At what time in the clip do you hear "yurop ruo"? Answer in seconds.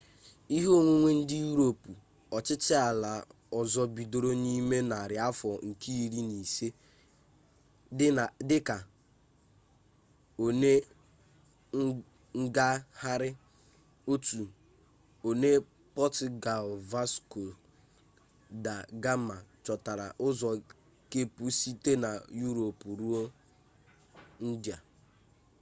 22.39-23.19